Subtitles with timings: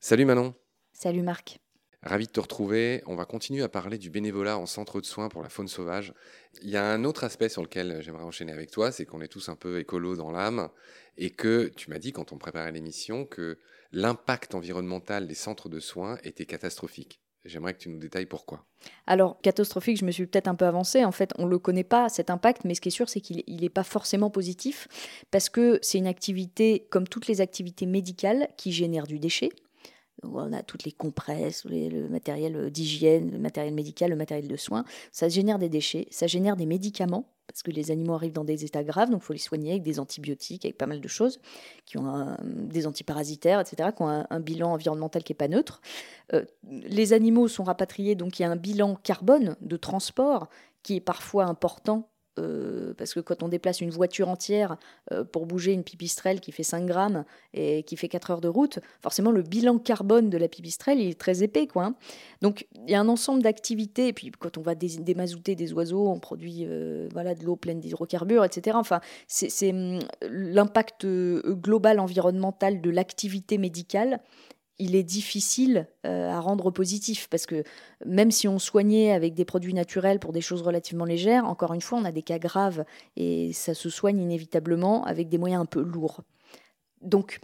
[0.00, 0.54] Salut Manon.
[0.92, 1.58] Salut Marc.
[2.02, 3.02] Ravi de te retrouver.
[3.06, 6.14] On va continuer à parler du bénévolat en centre de soins pour la faune sauvage.
[6.62, 9.28] Il y a un autre aspect sur lequel j'aimerais enchaîner avec toi, c'est qu'on est
[9.28, 10.70] tous un peu écolos dans l'âme
[11.18, 13.58] et que tu m'as dit quand on préparait l'émission que
[13.92, 17.20] l'impact environnemental des centres de soins était catastrophique.
[17.48, 18.64] J'aimerais que tu nous détailles pourquoi.
[19.06, 21.04] Alors, catastrophique, je me suis peut-être un peu avancée.
[21.04, 23.20] En fait, on ne le connaît pas, cet impact, mais ce qui est sûr, c'est
[23.20, 24.86] qu'il n'est pas forcément positif,
[25.30, 29.50] parce que c'est une activité, comme toutes les activités médicales, qui génère du déchet
[30.22, 34.84] on a toutes les compresses, le matériel d'hygiène, le matériel médical, le matériel de soins.
[35.12, 38.64] Ça génère des déchets, ça génère des médicaments, parce que les animaux arrivent dans des
[38.64, 41.40] états graves, donc il faut les soigner avec des antibiotiques, avec pas mal de choses,
[41.86, 45.80] qui ont des antiparasitaires, etc., qui ont un, bilan environnemental qui n'est pas neutre.
[46.34, 50.48] Euh, les animaux sont rapatriés, donc il y a un bilan carbone de transport
[50.82, 54.76] qui est parfois important euh, parce que quand on déplace une voiture entière
[55.12, 58.48] euh, pour bouger une pipistrelle qui fait 5 grammes et qui fait 4 heures de
[58.48, 61.66] route, forcément le bilan carbone de la pipistrelle il est très épais.
[61.66, 61.94] Quoi, hein.
[62.42, 66.08] Donc il y a un ensemble d'activités, et puis quand on va démazouter des oiseaux,
[66.08, 68.76] on produit euh, voilà, de l'eau pleine d'hydrocarbures, etc.
[68.80, 74.20] Enfin, c'est hum, l'impact global environnemental de l'activité médicale
[74.78, 77.64] il est difficile euh, à rendre positif parce que
[78.06, 81.80] même si on soignait avec des produits naturels pour des choses relativement légères, encore une
[81.80, 82.84] fois, on a des cas graves
[83.16, 86.22] et ça se soigne inévitablement avec des moyens un peu lourds.
[87.00, 87.40] Donc,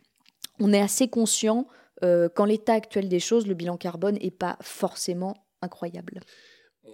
[0.60, 1.66] on est assez conscient
[2.02, 6.20] euh, qu'en l'état actuel des choses, le bilan carbone n'est pas forcément incroyable.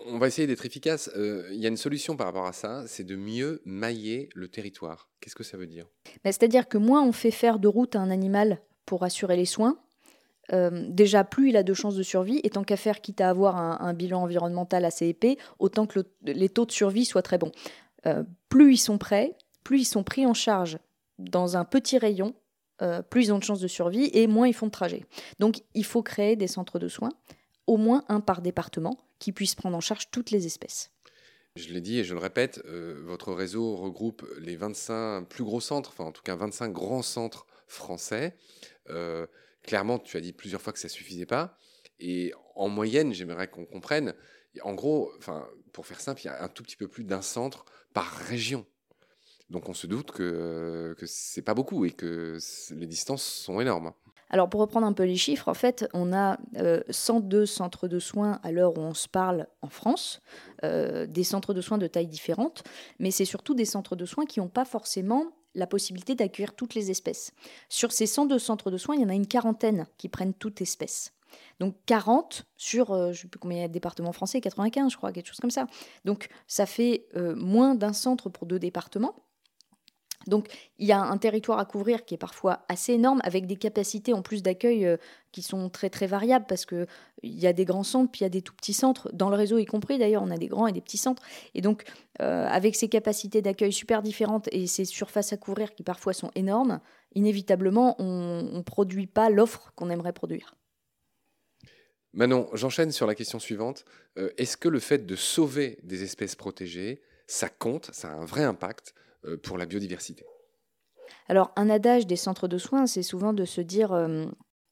[0.07, 1.11] On va essayer d'être efficace.
[1.17, 4.49] Euh, il y a une solution par rapport à ça, c'est de mieux mailler le
[4.49, 5.11] territoire.
[5.21, 5.87] Qu'est-ce que ça veut dire?
[6.23, 9.47] Ben, C'est-à-dire que moins on fait faire de route à un animal pour assurer les
[9.47, 9.79] soins,
[10.53, 13.31] euh, déjà, plus il a de chances de survie, et tant qu'à faire, quitte à
[13.31, 17.53] avoir un, bilan environnemental assez épais, autant que les taux de survie soient très bons.
[18.07, 20.79] Euh, plus ils sont prêts, plus ils sont pris en charge
[21.19, 22.35] dans un petit rayon,
[22.83, 25.05] euh, plus ils ont de chances de survie et moins ils font de trajet.
[25.39, 27.13] Donc il faut créer des centres de soins,
[27.67, 30.91] au moins un par département, qui puissent prendre en charge toutes les espèces.
[31.57, 35.91] Je l'ai dit et je le répète, votre réseau regroupe les 25 plus gros centres,
[35.91, 38.35] enfin en tout cas 25 grands centres français.
[39.63, 41.57] Clairement, tu as dit plusieurs fois que ça suffisait pas.
[41.99, 44.15] Et en moyenne, j'aimerais qu'on comprenne.
[44.63, 45.13] En gros,
[45.73, 48.67] pour faire simple, il y a un tout petit peu plus d'un centre par région.
[49.51, 52.39] Donc on se doute que, que c'est pas beaucoup et que
[52.71, 53.93] les distances sont énormes.
[54.31, 56.39] Alors pour reprendre un peu les chiffres, en fait, on a
[56.89, 60.23] 102 euh, centres de soins à l'heure où on se parle en France,
[60.63, 62.63] euh, des centres de soins de taille différente,
[63.01, 66.75] mais c'est surtout des centres de soins qui n'ont pas forcément la possibilité d'accueillir toutes
[66.75, 67.33] les espèces.
[67.69, 70.61] Sur ces 102 centres de soins, il y en a une quarantaine qui prennent toute
[70.61, 71.13] espèce.
[71.61, 75.13] Donc 40 sur, euh, je ne sais plus combien de départements français, 95 je crois,
[75.13, 75.67] quelque chose comme ça.
[76.05, 79.15] Donc ça fait euh, moins d'un centre pour deux départements.
[80.27, 80.49] Donc
[80.79, 84.13] il y a un territoire à couvrir qui est parfois assez énorme, avec des capacités
[84.13, 84.97] en plus d'accueil euh,
[85.33, 86.87] qui sont très très variables, parce qu'il
[87.23, 89.37] y a des grands centres, puis il y a des tout petits centres, dans le
[89.37, 91.23] réseau y compris d'ailleurs, on a des grands et des petits centres.
[91.55, 91.85] Et donc
[92.21, 96.31] euh, avec ces capacités d'accueil super différentes et ces surfaces à couvrir qui parfois sont
[96.35, 96.81] énormes,
[97.15, 100.55] inévitablement on ne produit pas l'offre qu'on aimerait produire.
[102.13, 103.85] Manon, j'enchaîne sur la question suivante.
[104.19, 108.25] Euh, est-ce que le fait de sauver des espèces protégées, ça compte, ça a un
[108.25, 108.95] vrai impact
[109.43, 110.25] pour la biodiversité.
[111.29, 114.27] Alors un adage des centres de soins, c'est souvent de se dire euh,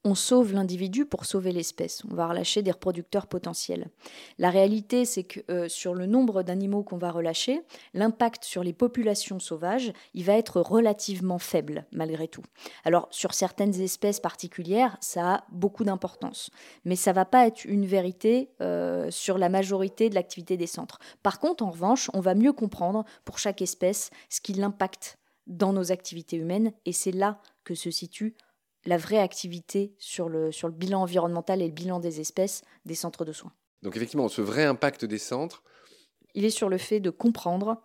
[0.05, 2.03] on sauve l'individu pour sauver l'espèce.
[2.11, 3.89] On va relâcher des reproducteurs potentiels.
[4.39, 7.63] La réalité, c'est que euh, sur le nombre d'animaux qu'on va relâcher,
[7.95, 12.45] l'impact sur les populations sauvages, il va être relativement faible malgré tout.
[12.85, 16.51] Alors sur certaines espèces particulières, ça a beaucoup d'importance,
[16.85, 20.99] mais ça va pas être une vérité euh, sur la majorité de l'activité des centres.
[21.23, 25.73] Par contre, en revanche, on va mieux comprendre pour chaque espèce ce qui l'impacte dans
[25.73, 28.37] nos activités humaines, et c'est là que se situe
[28.89, 32.95] la vraie activité sur le, sur le bilan environnemental et le bilan des espèces des
[32.95, 33.53] centres de soins.
[33.83, 35.63] Donc effectivement, ce vrai impact des centres...
[36.35, 37.83] Il est sur le fait de comprendre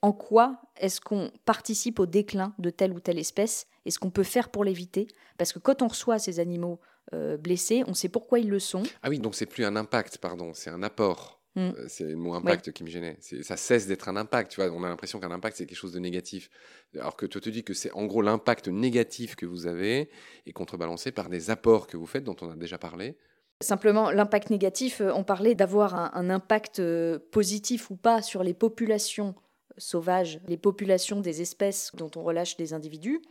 [0.00, 4.10] en quoi est-ce qu'on participe au déclin de telle ou telle espèce et ce qu'on
[4.10, 5.06] peut faire pour l'éviter.
[5.38, 6.80] Parce que quand on reçoit ces animaux
[7.14, 8.84] euh, blessés, on sait pourquoi ils le sont.
[9.02, 11.41] Ah oui, donc c'est plus un impact, pardon, c'est un apport.
[11.54, 11.60] Mm.
[11.60, 13.18] Euh, c'est le mot impact qui me gênait.
[13.42, 14.52] Ça cesse d'être un impact.
[14.52, 16.50] Tu vois, on a l'impression qu'un impact, c'est quelque chose de négatif.
[16.94, 20.10] Alors que toi, te dis que c'est en gros l'impact négatif que vous avez
[20.46, 23.16] est contrebalancé par des apports que vous faites, dont on a déjà parlé.
[23.60, 28.54] Simplement, l'impact négatif, euh, on parlait d'avoir un, impact euh, positif ou pas sur les
[28.54, 29.34] populations
[29.78, 33.22] sauvages, les populations des espèces dont on relâche des individus.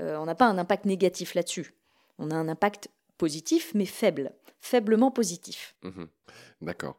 [0.00, 1.74] on n'a pas un impact négatif là-dessus.
[2.18, 2.88] On a un impact
[3.18, 5.76] positif, mais faible, faiblement positif.
[5.82, 6.04] Mmh
[6.62, 6.98] D'accord.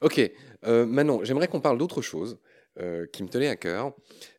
[0.00, 0.20] Ok,
[0.64, 2.38] euh, Manon, j'aimerais qu'on parle d'autre chose
[2.78, 3.92] euh, qui me tenait à cœur.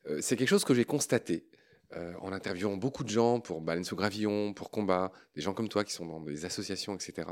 [0.07, 1.45] Euh, c'est quelque chose que j'ai constaté
[2.21, 5.83] en interviewant beaucoup de gens pour Baleine sous Gravillon, pour Combat, des gens comme toi
[5.83, 7.27] qui sont dans des associations, etc.,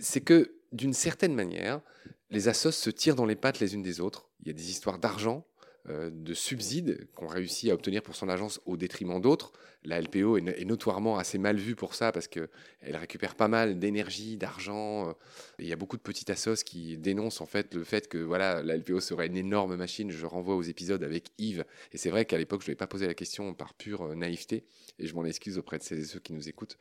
[0.00, 1.82] c'est que d'une certaine manière,
[2.30, 4.30] les assos se tirent dans les pattes les unes des autres.
[4.40, 5.46] Il y a des histoires d'argent,
[5.88, 9.52] euh, de subsides qu'on réussit à obtenir pour son agence au détriment d'autres.
[9.84, 12.48] La LPO est, notoirement assez mal vue pour ça parce qu'elle
[12.82, 15.08] récupère pas mal d'énergie, d'argent.
[15.08, 15.12] Euh,
[15.60, 18.62] il y a beaucoup de petites assos qui dénoncent en fait le fait que voilà,
[18.62, 20.10] la LPO serait une énorme machine.
[20.10, 21.64] Je renvoie aux épisodes avec Yves.
[21.92, 24.64] Et c'est vrai qu'à l'époque, je ne pas posé la question par pure euh, naïveté.
[24.98, 26.76] Et je m'en excuse auprès de ceux et ceux qui nous écoutent.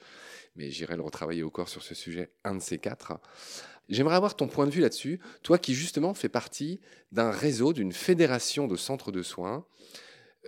[0.56, 3.20] Mais j'irai le retravailler au corps sur ce sujet, un de ces quatre.
[3.90, 7.94] J'aimerais avoir ton point de vue là-dessus, toi qui justement fais partie d'un réseau, d'une
[7.94, 9.66] fédération de centres de soins.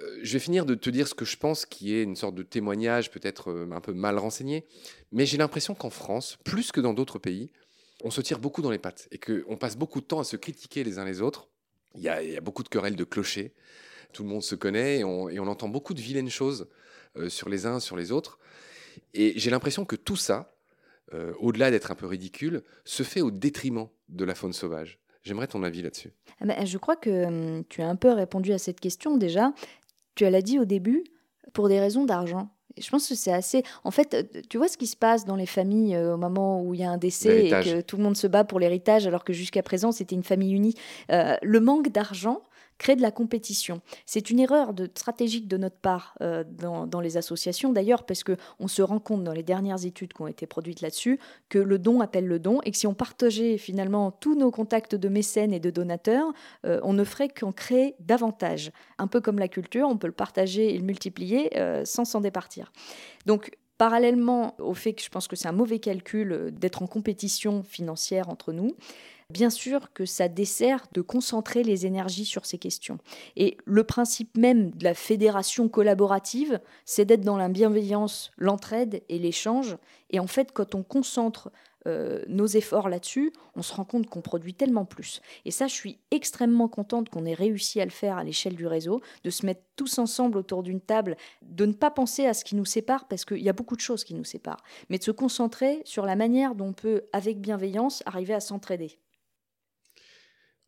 [0.02, 2.36] Euh, je vais finir de te dire ce que je pense qui est une sorte
[2.36, 4.66] de témoignage peut-être euh, un peu mal renseigné,
[5.12, 7.52] mais j'ai l'impression qu'en France, plus que dans d'autres pays,
[8.04, 10.38] on se tire beaucoup dans les pattes et qu'on passe beaucoup de temps à se
[10.38, 11.50] critiquer les uns les autres.
[11.96, 13.54] Il y a, beaucoup de querelles de clochers,
[14.14, 16.68] tout le monde se connaît et on, entend beaucoup de vilaines choses
[17.18, 18.40] euh, sur les uns, sur les autres.
[19.14, 20.56] Et j'ai l'impression que tout ça,
[21.40, 25.00] au-delà d'être un peu ridicule, se fait au détriment de la faune sauvage.
[25.24, 26.12] J'aimerais ton avis là-dessus.
[26.40, 29.54] Ah ben, je crois que hum, tu as un peu répondu à cette question déjà.
[30.16, 31.04] Tu l'as dit au début,
[31.54, 32.50] pour des raisons d'argent.
[32.78, 33.64] Je pense que c'est assez.
[33.84, 36.62] En fait, euh, tu vois ce qui se passe dans les familles euh, au moment
[36.62, 39.08] où il y a un décès et que tout le monde se bat pour l'héritage,
[39.08, 40.76] alors que jusqu'à présent c'était une famille unie.
[41.10, 42.42] le manque d'argent
[42.80, 43.82] créer de la compétition.
[44.08, 48.82] C'est une erreur stratégique de notre part euh, dans, les associations d'ailleurs, parce qu'on se
[48.82, 52.26] rend compte dans les dernières études qui ont été produites là-dessus que le don appelle
[52.26, 55.70] le don et que si on partageait finalement tous nos contacts de mécènes et de
[55.70, 56.32] donateurs,
[56.66, 58.72] euh, on ne ferait qu'en créer davantage.
[58.98, 62.22] Un peu comme la culture, on peut le partager et le multiplier euh, sans s'en
[62.22, 62.72] départir.
[63.26, 67.64] Donc parallèlement au fait que je pense que c'est un mauvais calcul d'être en compétition
[67.64, 68.76] financière entre nous,
[69.32, 72.98] Bien sûr que ça dessert de concentrer les énergies sur ces questions.
[73.36, 79.20] Et le principe même de la fédération collaborative, c'est d'être dans la bienveillance, l'entraide et
[79.20, 79.78] l'échange.
[80.10, 81.52] Et en fait, quand on concentre
[81.88, 85.22] euh, nos efforts là-dessus, on se rend compte qu'on produit tellement plus.
[85.46, 88.68] Et ça, je suis extrêmement contente qu'on ait réussi à le faire à l'échelle du
[88.68, 92.44] réseau, de se mettre tous ensemble autour d'une table, de ne pas penser à ce
[92.44, 95.04] qui nous sépare, parce qu'il y a beaucoup de choses qui nous séparent, mais de
[95.04, 99.00] se concentrer sur la manière dont on peut, avec bienveillance, arriver à s'entraider.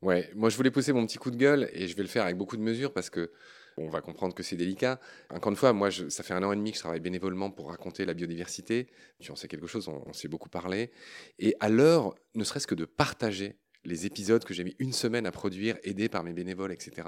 [0.01, 2.23] Ouais, moi je voulais pousser mon petit coup de gueule et je vais le faire
[2.23, 3.31] avec beaucoup de mesures parce que
[3.77, 5.00] on va comprendre que c'est délicat.
[5.29, 7.69] Encore une fois, moi ça fait un an et demi que je travaille bénévolement pour
[7.69, 8.88] raconter la biodiversité.
[9.19, 10.91] Tu en sais quelque chose, on, on s'est beaucoup parlé.
[11.39, 15.25] Et à l'heure, ne serait-ce que de partager les épisodes que j'ai mis une semaine
[15.25, 17.07] à produire, aidés par mes bénévoles, etc.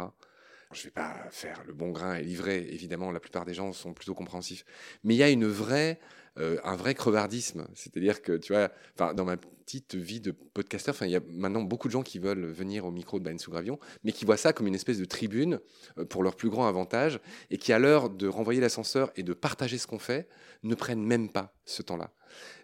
[0.73, 3.71] Je ne vais pas faire le bon grain et livrer, évidemment, la plupart des gens
[3.73, 4.65] sont plutôt compréhensifs.
[5.03, 5.99] Mais il y a une vraie
[6.39, 7.67] euh, un vrai crevardisme.
[7.75, 8.71] C'est-à-dire que, tu vois,
[9.13, 12.45] dans ma petite vie de podcasteur, il y a maintenant beaucoup de gens qui veulent
[12.45, 15.05] venir au micro de Bain sous Gravion, mais qui voient ça comme une espèce de
[15.05, 15.59] tribune
[15.99, 17.19] euh, pour leur plus grand avantage,
[17.51, 20.27] et qui, à l'heure de renvoyer l'ascenseur et de partager ce qu'on fait,
[20.63, 22.11] ne prennent même pas ce temps-là.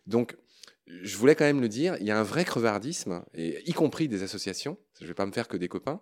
[0.08, 0.36] Donc,
[0.88, 4.08] je voulais quand même le dire, il y a un vrai crevardisme, et, y compris
[4.08, 6.02] des associations, je ne vais pas me faire que des copains,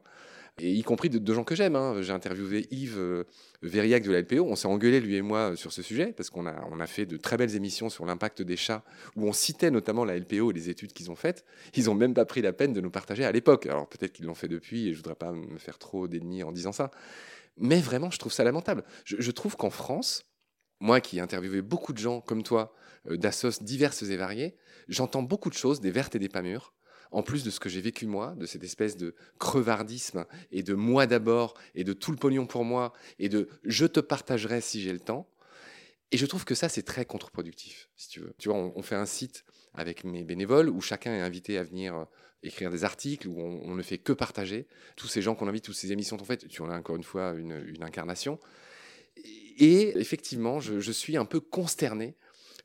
[0.60, 1.76] et y compris de, gens que j'aime.
[1.76, 2.02] Hein.
[2.02, 3.24] J'ai interviewé Yves euh,
[3.62, 4.44] Veriac de la LPO.
[4.44, 7.06] On s'est engueulé, lui et moi, sur ce sujet, parce qu'on a, on a fait
[7.06, 8.84] de très belles émissions sur l'impact des chats,
[9.16, 11.46] où on citait notamment la LPO et les études qu'ils ont faites.
[11.76, 13.68] Ils n'ont même pas pris la peine de nous partager à l'époque.
[13.68, 16.52] Alors peut-être qu'ils l'ont fait depuis, et je voudrais pas me faire trop d'ennemis en
[16.52, 16.92] disant ça.
[17.58, 18.84] Mais vraiment, je trouve ça lamentable.
[19.04, 20.26] Je, trouve qu'en France,
[20.80, 22.74] moi qui ai interviewé beaucoup de gens comme toi,
[23.10, 24.56] euh, d'assos diverses et variées,
[24.88, 26.74] j'entends beaucoup de choses, des vertes et des pas mûres,
[27.12, 30.74] en plus de ce que j'ai vécu moi, de cette espèce de crevardisme et de
[30.74, 34.82] moi d'abord et de tout le pognon pour moi et de je te partagerai si
[34.82, 35.28] j'ai le temps.
[36.12, 38.34] Et je trouve que ça, c'est très contre-productif, si tu veux.
[38.38, 41.96] Tu vois, on, fait un site avec mes bénévoles où chacun est invité à venir
[41.96, 42.06] euh,
[42.44, 44.68] écrire des articles, où on, ne fait que partager.
[44.96, 47.04] Tous ces gens qu'on invite, toutes ces émissions qu'on fait, tu en as encore une
[47.04, 48.40] fois une, incarnation.
[49.18, 52.16] Et effectivement, je, je suis un peu consterné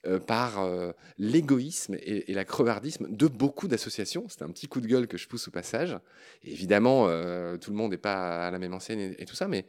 [0.04, 4.26] euh, par euh, l'égoïsme et, la crevardisme de beaucoup d'associations.
[4.28, 5.96] C'est un petit coup de gueule que je pousse au passage.
[6.42, 9.64] évidemment, euh, tout le monde n'est pas à la même enseigne et, tout ça, mais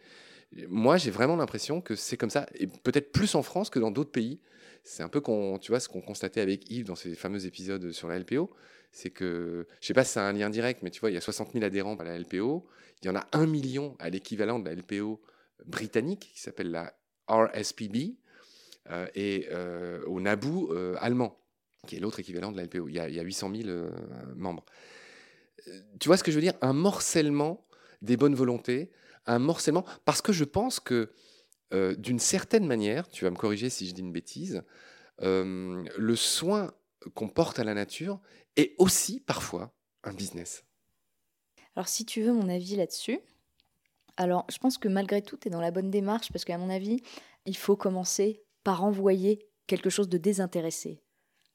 [0.70, 3.92] moi, j'ai vraiment l'impression que c'est comme ça, et peut-être plus en France que dans
[3.92, 4.40] d'autres pays.
[4.84, 5.22] C'est un peu
[5.62, 8.50] tu ce qu'on constatait avec Yves dans ces fameux épisodes sur la LPO.
[8.92, 11.18] C'est que, je sais pas si c'est un lien direct, mais tu vois, il y
[11.18, 12.66] a 60 000 adhérents à la LPO.
[13.04, 15.22] Il y en a un million à l'équivalent de la LPO
[15.68, 16.94] britannique, qui s'appelle la
[17.28, 18.18] RSPB,
[19.16, 21.40] et euh, au NABU euh, allemand,
[21.88, 22.90] qui est l'autre équivalent de la LPO.
[22.90, 23.90] Il y a, il y a 800 000
[24.36, 24.66] membres.
[26.00, 26.56] Tu vois ce que je veux dire?
[26.62, 27.66] Un morcellement
[28.02, 28.92] des bonnes volontés,
[29.26, 31.12] un morcellement, parce que je pense que
[31.72, 34.64] d'une certaine manière, tu vas me corriger si je dis une bêtise,
[35.20, 36.72] le soin
[37.16, 38.20] qu'on porte à la nature
[38.58, 39.74] est aussi parfois
[40.04, 40.66] un business.
[41.76, 43.20] Alors si tu veux mon avis là-dessus,
[44.16, 46.70] Alors, je pense que malgré tout, tu es dans la bonne démarche parce qu'à mon
[46.70, 47.02] avis,
[47.46, 51.02] il faut commencer par envoyer quelque chose de désintéressé.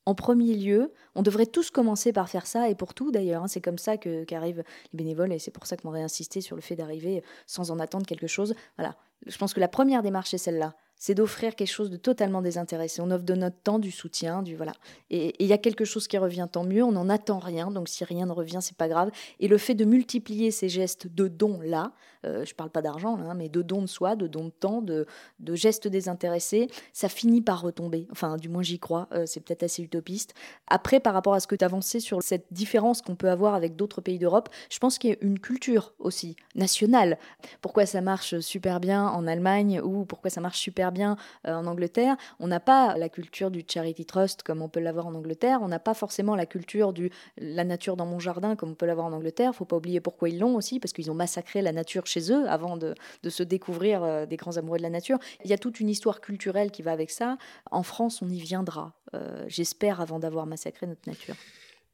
[0.06, 3.42] En premier lieu, on devrait tous commencer par faire ça, et pour tout d'ailleurs.
[3.42, 3.48] Hein.
[3.48, 6.62] c'est comme ça qu'arrivent les bénévoles, et c'est pour ça que m'aurait insisté sur le
[6.62, 8.54] fait d'arriver sans en attendre quelque chose.
[8.78, 8.96] Voilà,
[9.26, 13.00] je pense que la première démarche est celle-là c'est d'offrir quelque chose de totalement désintéressé.
[13.00, 14.72] On offre de notre temps, du soutien, du voilà.
[15.10, 16.82] Et il y a quelque chose qui revient, tant mieux.
[16.82, 19.10] On n'en attend rien, donc si rien ne revient, c'est pas grave.
[19.40, 21.92] Et le fait de multiplier ces gestes de dons là,
[22.26, 24.82] euh, je parle pas d'argent hein, mais de dons de soi, de dons de temps,
[24.82, 25.06] de,
[25.38, 28.08] de, gestes désintéressés, ça finit par retomber.
[28.10, 29.08] Enfin, du moins j'y crois.
[29.12, 30.34] Euh, c'est peut-être assez utopiste.
[30.66, 33.76] Après, par rapport à ce que tu avançais sur cette différence qu'on peut avoir avec
[33.76, 37.18] d'autres pays d'Europe, je pense qu'il y a une culture aussi nationale.
[37.60, 41.16] Pourquoi ça marche super bien en Allemagne ou pourquoi ça marche super bien
[41.46, 42.16] euh, en Angleterre.
[42.40, 45.60] On n'a pas la culture du charity trust comme on peut l'avoir en Angleterre.
[45.62, 48.86] On n'a pas forcément la culture du la nature dans mon jardin comme on peut
[48.86, 49.54] l'avoir en Angleterre.
[49.54, 52.48] Faut pas oublier pourquoi ils l'ont aussi, parce qu'ils ont massacré la nature chez eux
[52.48, 52.94] avant de,
[53.28, 55.18] se découvrir euh, des grands amoureux de la nature.
[55.44, 57.38] Il y a toute une histoire culturelle qui va avec ça.
[57.70, 61.36] En France, on y viendra, euh, j'espère, avant d'avoir massacré notre nature.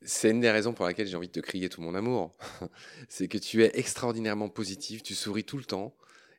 [0.03, 2.33] C'est une des raisons pour laquelle j'ai envie de te crier tout mon amour.
[3.09, 5.95] c'est que tu es extraordinairement positive, tu souris tout le temps.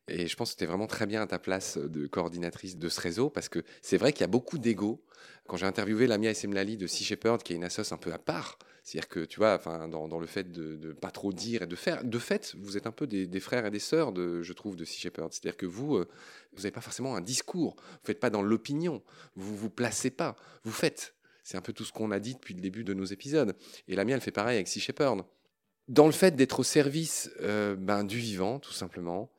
[0.07, 2.89] Et je pense que tu es vraiment très bien à ta place de coordinatrice de
[2.89, 5.03] ce réseau parce que c'est vrai qu'il y a beaucoup d'ego.
[5.47, 8.19] Quand j'ai interviewé Lamia Essemlali de Sea Shepherd, qui est une assoce un peu à
[8.19, 11.67] part, c'est-à-dire que tu vois, enfin, dans, le fait de, ne pas trop dire et
[11.67, 14.75] de faire, de fait, vous êtes un peu des, frères et des sœurs, je trouve,
[14.75, 15.33] de Sea Shepherd.
[15.33, 16.07] C'est-à-dire que vous, euh,
[16.53, 19.01] vous n'avez pas forcément un discours, vous faites pas dans l'opinion,
[19.35, 21.15] vous vous placez pas, vous faites.
[21.43, 23.55] C'est un peu tout ce qu'on a dit depuis le début de nos épisodes.
[23.87, 25.23] Et Lamia, elle fait pareil avec Sea Shepherd.
[25.87, 29.31] Dans le fait d'être au service euh, ben, du vivant, tout simplement,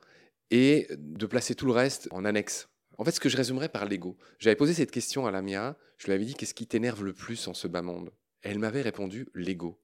[0.51, 2.69] et de placer tout le reste en annexe.
[2.97, 4.17] En fait, ce que je résumerais par l'ego.
[4.39, 7.47] J'avais posé cette question à Lamia, je lui avais dit qu'est-ce qui t'énerve le plus
[7.47, 8.11] en ce bas monde?
[8.41, 9.79] Elle m'avait répondu l'ego.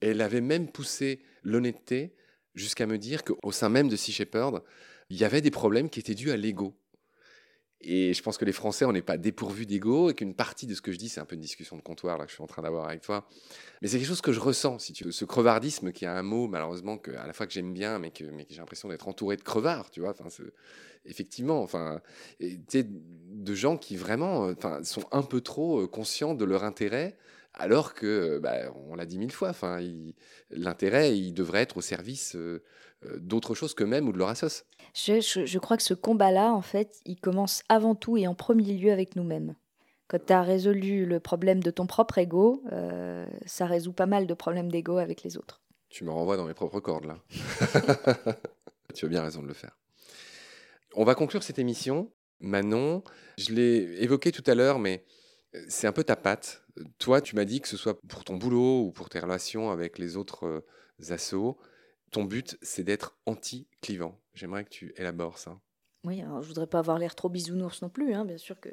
[0.00, 2.14] Elle avait même poussé l'honnêteté
[2.54, 4.62] jusqu'à me dire qu'au sein même de Sea Shepherd,
[5.10, 6.78] il y avait des problèmes qui étaient dus à l'ego.
[7.80, 10.74] Et je pense que les Français, on n'est pas dépourvus d'ego et qu'une partie de
[10.74, 12.42] ce que je dis, c'est un peu une discussion de comptoir là, que je suis
[12.42, 13.28] en train d'avoir avec toi.
[13.82, 15.12] Mais c'est quelque chose que je ressens, si tu veux.
[15.12, 18.10] Ce crevardisme qui a un mot, malheureusement, que, à la fois que j'aime bien, mais
[18.10, 20.14] que, j'ai l'impression d'être entouré de crevards, tu vois.
[20.18, 20.44] Enfin,
[21.04, 22.00] effectivement, enfin,
[22.40, 27.16] de gens qui vraiment enfin, sont un peu trop euh, conscients de leur intérêt
[27.54, 29.52] alors que, bah, on l'a dit mille fois,
[30.50, 32.62] l'intérêt, il devrait être au service euh,
[33.06, 34.64] euh, d'autre chose que même ou de leur assos.
[34.94, 38.92] Je, crois que ce combat-là, en fait, il commence avant tout et en premier lieu
[38.92, 39.54] avec nous-mêmes.
[40.08, 44.26] Quand tu as résolu le problème de ton propre ego, euh, ça résout pas mal
[44.26, 45.62] de problèmes d'ego avec les autres.
[45.88, 47.18] Tu me renvoies dans mes propres cordes, là.
[48.94, 49.78] tu as bien raison de le faire.
[50.94, 52.10] On va conclure cette émission.
[52.40, 53.02] Manon,
[53.38, 55.04] je l'ai évoqué tout à l'heure, mais
[55.68, 56.62] c'est un peu ta patte.
[56.98, 59.98] Toi, tu m'as dit que ce soit pour ton boulot ou pour tes relations avec
[59.98, 61.58] les autres euh, assos,
[62.10, 64.18] ton but, c'est d'être anti-clivant.
[64.34, 65.58] J'aimerais que tu élabores ça.
[66.04, 68.26] Oui, alors je voudrais pas avoir l'air trop bisounours non plus, hein.
[68.26, 68.68] bien sûr que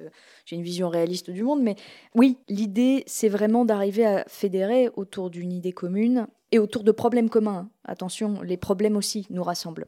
[0.46, 1.76] j'ai une vision réaliste du monde, mais
[2.14, 7.30] oui, l'idée, c'est vraiment d'arriver à fédérer autour d'une idée commune et autour de problèmes
[7.30, 7.70] communs.
[7.86, 9.86] Attention, les problèmes aussi nous rassemblent.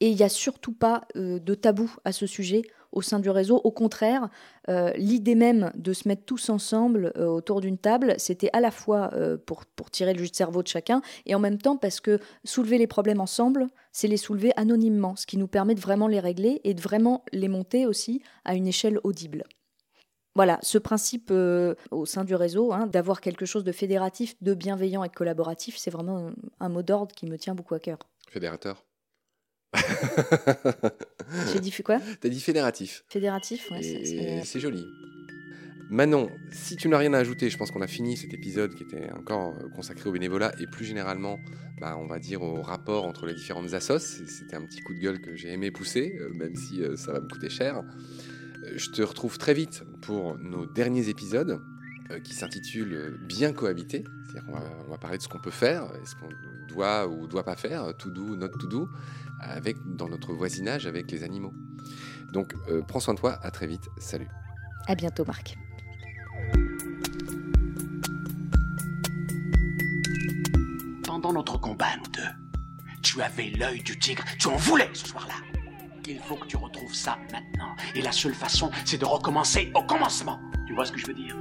[0.00, 2.62] Et il n'y a surtout pas euh, de tabou à ce sujet
[2.94, 3.60] au sein du réseau.
[3.64, 4.30] Au contraire,
[4.68, 8.70] euh, l'idée même de se mettre tous ensemble euh, autour d'une table, c'était à la
[8.70, 9.10] fois
[9.46, 12.18] pour, pour tirer le jus de cerveau de chacun et en même temps parce que
[12.44, 16.20] soulever les problèmes ensemble, c'est les soulever anonymement, ce qui nous permet de vraiment les
[16.20, 19.44] régler et de vraiment les monter aussi à une échelle audible.
[20.34, 25.04] Voilà, ce principe au sein du réseau, hein, d'avoir quelque chose de fédératif, de bienveillant
[25.04, 27.98] et de collaboratif, c'est vraiment un mot d'ordre qui me tient beaucoup à cœur.
[28.28, 28.84] Fédérateur?
[31.52, 32.00] J'ai dit quoi?
[32.20, 33.04] T'as dit fédératif.
[33.08, 34.84] Fédératif, ouais, c'est joli.
[35.90, 38.84] Manon, si tu n'as rien à ajouter, je pense qu'on a fini cet épisode qui
[38.84, 41.38] était encore euh, consacré au bénévolat et plus généralement,
[41.80, 43.98] bah, on va dire au rapport entre les différentes assos.
[43.98, 47.12] C'était un petit coup de gueule que j'ai aimé pousser, euh, même si euh, ça
[47.12, 47.82] va me coûter cher.
[48.74, 51.60] Je te retrouve très vite pour nos derniers épisodes
[52.22, 54.04] qui s'intitulent Bien cohabiter.
[54.24, 56.28] C'est-à-dire qu'on va, on va parler de ce qu'on peut faire, ce qu'on
[56.66, 58.88] doit ou doit pas faire, tout doux, not tout doux
[59.44, 61.52] avec, dans notre voisinage avec les animaux.
[62.32, 64.28] Donc euh, prends soin de toi, à très vite, salut.
[64.86, 65.56] À bientôt Marc.
[71.04, 75.34] Pendant notre combat, nous deux, tu avais l'œil du tigre, tu en voulais ce soir-là.
[76.06, 77.74] Il faut que tu retrouves ça maintenant.
[77.94, 80.38] Et la seule façon, c'est de recommencer au commencement.
[80.66, 81.34] Tu vois ce que je veux dire?